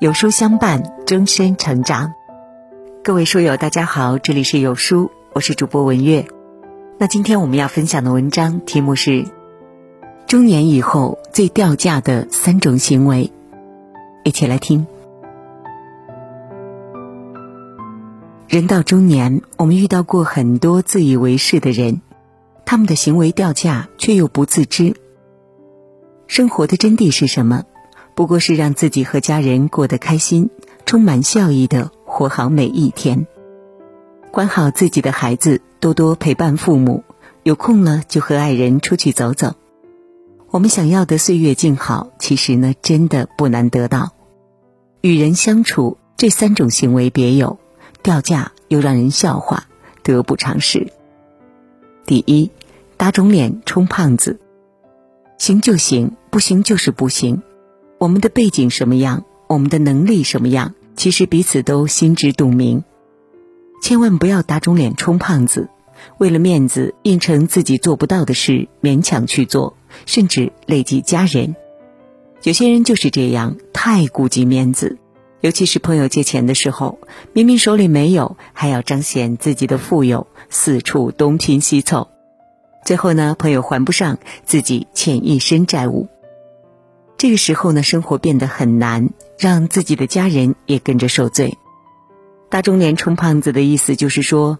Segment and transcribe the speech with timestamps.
[0.00, 2.14] 有书相伴，终身成长。
[3.04, 6.26] 各位书友，大家好，这里是有书，我是主播文月。
[6.96, 9.26] 那今天我们要分享的文章题目是：
[10.26, 13.30] 中年以后最掉价的三种行为。
[14.24, 14.86] 一起来听。
[18.48, 22.00] 人到中年，我们遇到过很多自以为是的人，
[22.64, 24.96] 他们的行为掉价，却又不自知。
[26.26, 27.64] 生活的真谛是什么？
[28.20, 30.50] 不过是让自己和家人过得开心，
[30.84, 33.26] 充满笑意的活好每一天。
[34.30, 37.02] 管好自己的孩子，多多陪伴父母，
[37.44, 39.54] 有空了就和爱人出去走走。
[40.50, 44.12] 我们想要的岁月静好，其实呢，真的不难得到。
[45.00, 47.58] 与人相处，这三种行为别有，
[48.02, 49.64] 掉价又让人笑话，
[50.02, 50.92] 得不偿失。
[52.04, 52.50] 第一，
[52.98, 54.38] 打肿脸充胖子，
[55.38, 57.40] 行就行，不行就是不行。
[58.00, 62.82] 我们的背景什么样，我们的能力什么样，其实彼此都心知肚明。
[63.82, 65.68] 千万不要打肿脸充胖子，
[66.16, 69.76] 为了面子应承自己做不到的事，勉强去做，
[70.06, 71.54] 甚至累及家人。
[72.42, 74.96] 有些人就是这样，太顾及面子，
[75.42, 77.00] 尤其是朋友借钱的时候，
[77.34, 82.08] 明明手里没有，还要彰显自己的富有，四处东拼西凑，
[82.82, 86.08] 最后呢，朋友还不上，自己欠一身债务。
[87.20, 91.58] 这个时候呢，生活变得很难，让自己的家人也跟着受罪。
[92.48, 94.58] 大中年充胖子的意思就是说，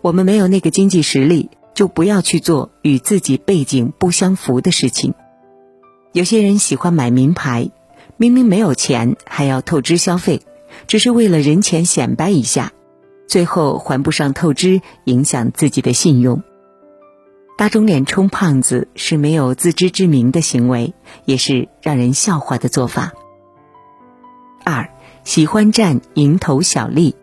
[0.00, 5.12] 我们没有那个经济实力，就不要去做与自己背景不相符的事情。
[6.14, 7.70] 有些人喜欢买名牌，
[8.16, 10.40] 明明没有钱还要透支消费，
[10.86, 12.72] 只是为了人前显摆一下，
[13.26, 16.42] 最后还不上透支，影响自己的信用。
[17.58, 23.12] 打肿脸充胖子是没有自知之明的行为，也是让人笑话的做法。
[24.64, 24.88] 二，
[25.24, 27.16] 喜欢占蝇头小利。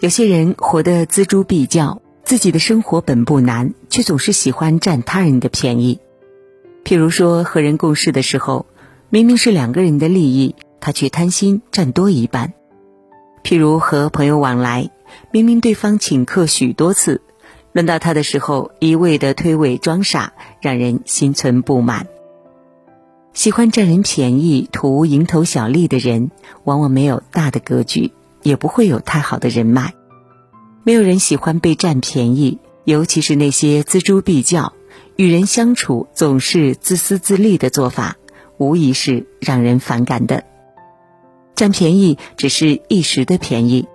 [0.00, 6.00] 有些人活得锱铢必较，自己的生活本不难，却总是喜欢占他人的便宜。
[6.82, 8.64] 譬如说，和人共事的时候，
[9.10, 12.54] 明明是两个人的利益，他却贪心占多一半；
[13.44, 14.90] 譬如和朋友往来，
[15.30, 17.20] 明明对方请客许多次。
[17.78, 22.08] 轮到他的时候，一味的推诿装傻，让人心存不满。
[23.34, 26.32] 喜欢占人便宜、图蝇头小利的人，
[26.64, 28.10] 往往没有大的格局，
[28.42, 29.94] 也不会有太好的人脉。
[30.82, 34.72] 没有人喜欢被占便宜，尤其是那些锱铢必较、
[35.14, 38.16] 与人相处总是自私自利的做法，
[38.56, 40.42] 无疑是让人反感的。
[41.54, 43.86] 占便宜只是一时的便宜，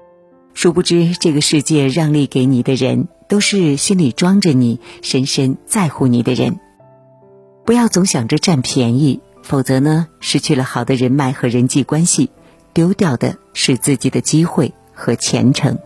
[0.53, 3.09] 殊不知这个世界让利给你的人。
[3.33, 6.59] 都是心里装着你、深深在乎你的人，
[7.65, 12.29] 不要总想着占便宜，否则呢，失去了好的人脉和人际关系，
[12.73, 15.79] 丢掉的是自己的机会和前程。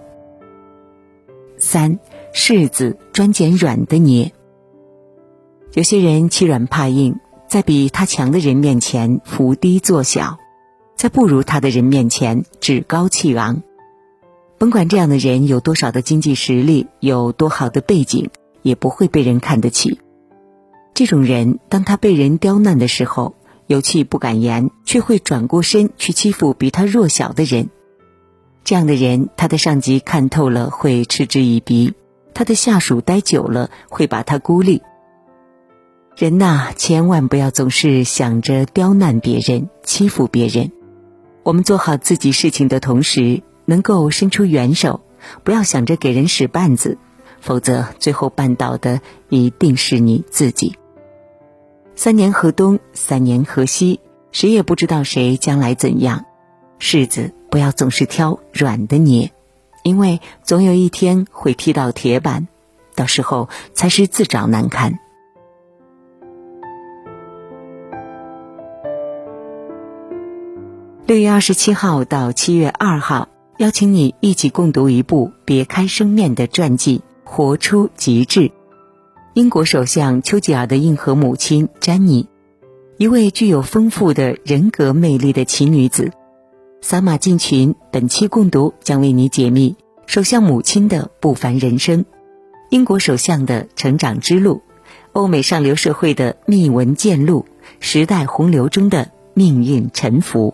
[1.57, 1.99] 三，
[2.33, 4.33] 柿子专捡软的捏。
[5.71, 7.15] 有些人欺软怕硬，
[7.47, 10.37] 在比他强的人面前伏低作小，
[10.97, 13.63] 在不如他的人面前趾高气昂。
[14.59, 18.29] 甭管这样的人有多少的经济实力，有多好的背景，
[18.63, 19.99] 也不会被人看得起。
[20.95, 23.35] 这种人，当他被人刁难的时候，
[23.67, 27.69] 有气不敢言，却会转过身去欺负比他弱小的人。
[28.63, 31.93] 这样的人，他的上级看透了会嗤之以鼻，
[32.33, 34.81] 他的下属待久了会把他孤立。
[36.15, 40.71] 人呐，千万不要总是想着刁难别人、欺负别人。
[41.43, 43.43] 我们做好自己事情的同时。
[43.69, 45.01] 能够伸出援手，
[45.43, 46.97] 不要想着给人使绊子，
[47.41, 50.77] 否则最后绊倒的一定是你自己。
[51.93, 53.99] 三年河东，三年河西，
[54.31, 56.25] 谁也不知道谁将来怎样。
[56.79, 59.33] 柿子不要总是挑软的捏，
[59.83, 62.47] 因为总有一天会踢到铁板，
[62.95, 64.97] 到时候才是自找难堪。
[71.05, 73.27] 六月二十七号到七月二号。
[73.57, 78.41] 邀请你一起共读一部别开生面的传记《活出极致》。
[79.33, 82.27] 英国首相丘吉尔的硬核母亲詹妮，
[82.97, 86.11] 一位具有丰富的人格魅力的奇女子。
[86.81, 89.75] 扫码进群，本期共读将为你解密
[90.05, 92.05] 首相母亲的不凡人生，
[92.69, 94.61] 英国首相的成长之路，
[95.13, 97.45] 欧美上流社会的秘闻见录，
[97.79, 100.53] 时代洪流中的命运沉浮。